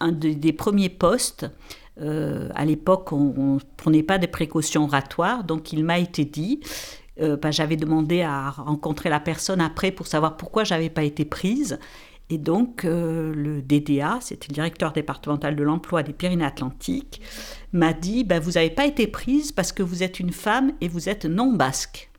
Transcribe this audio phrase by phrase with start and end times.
[0.00, 1.50] un des premiers postes.
[2.00, 6.60] Euh, à l'époque, on ne prenait pas des précautions oratoires, donc il m'a été dit,
[7.20, 11.24] euh, bah, j'avais demandé à rencontrer la personne après pour savoir pourquoi j'avais pas été
[11.24, 11.78] prise.
[12.30, 17.22] Et donc, euh, le DDA, c'était le directeur départemental de l'emploi des Pyrénées-Atlantiques,
[17.72, 20.88] m'a dit bah, Vous n'avez pas été prise parce que vous êtes une femme et
[20.88, 22.10] vous êtes non basque.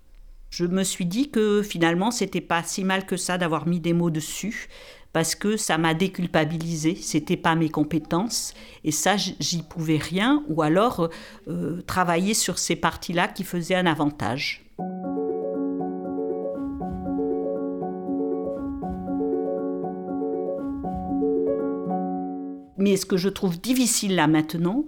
[0.49, 3.93] Je me suis dit que finalement, c'était pas si mal que ça d'avoir mis des
[3.93, 4.67] mots dessus
[5.13, 10.61] parce que ça m'a déculpabilisé, c'était pas mes compétences et ça j'y pouvais rien ou
[10.61, 11.09] alors
[11.47, 14.65] euh, travailler sur ces parties-là qui faisaient un avantage.
[22.77, 24.85] Mais ce que je trouve difficile là maintenant,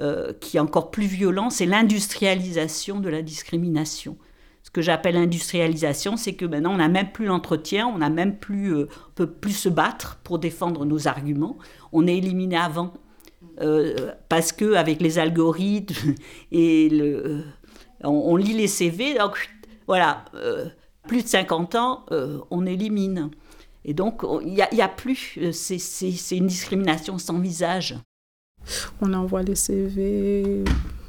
[0.00, 4.16] euh, qui est encore plus violent, c'est l'industrialisation de la discrimination
[4.70, 8.74] que j'appelle industrialisation, c'est que maintenant on n'a même plus l'entretien, on n'a même plus,
[8.74, 11.58] euh, peut plus se battre pour défendre nos arguments.
[11.92, 12.94] On est éliminé avant
[13.60, 16.14] euh, parce que avec les algorithmes
[16.52, 17.42] et euh,
[18.02, 19.50] on, lit les CV, donc
[19.86, 20.24] voilà,
[21.06, 22.06] plus de 50 ans,
[22.50, 23.30] on élimine.
[23.84, 27.96] Et donc il n'y a, a, plus, c'est une discrimination sans visage.
[29.00, 30.64] On envoie les CV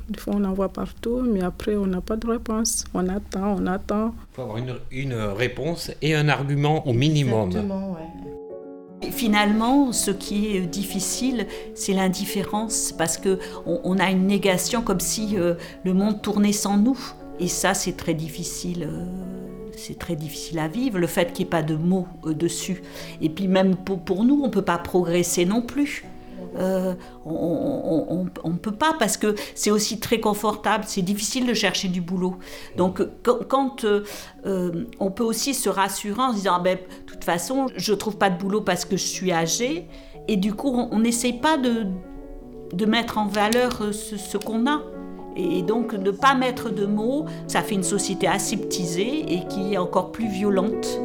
[0.09, 2.85] des fois, on envoie partout, mais après, on n'a pas de réponse.
[2.93, 4.13] On attend, on attend.
[4.31, 7.47] Il faut avoir une, une, réponse et un argument au minimum.
[7.47, 7.97] Exactement,
[9.11, 15.37] Finalement, ce qui est difficile, c'est l'indifférence, parce que on, a une négation comme si
[15.37, 16.97] euh, le monde tournait sans nous.
[17.39, 18.87] Et ça, c'est très difficile.
[18.89, 19.05] Euh,
[19.75, 22.81] c'est très difficile à vivre, le fait qu'il n'y ait pas de mots euh, dessus.
[23.21, 26.05] Et puis même pour, pour nous, on ne peut pas progresser non plus.
[26.57, 26.93] Euh,
[27.25, 32.01] on ne peut pas parce que c'est aussi très confortable, c'est difficile de chercher du
[32.01, 32.35] boulot.
[32.77, 34.03] Donc quand, euh,
[34.45, 37.97] euh, on peut aussi se rassurer en se disant, ben, de toute façon, je ne
[37.97, 39.87] trouve pas de boulot parce que je suis âgée,
[40.27, 41.87] et du coup, on n'essaye pas de,
[42.73, 44.81] de mettre en valeur ce, ce qu'on a.
[45.35, 49.77] Et donc ne pas mettre de mots, ça fait une société aseptisée et qui est
[49.77, 50.99] encore plus violente.